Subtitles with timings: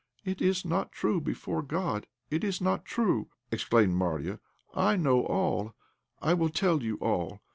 [0.25, 4.39] "It is not true, before God it is not true," exclaimed Marya.
[4.73, 5.75] "I know all;
[6.23, 7.41] I will tell you all.